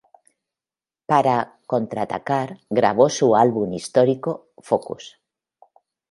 [1.05, 5.19] Para "contraatacar" grabó su álbum histórico "Focus".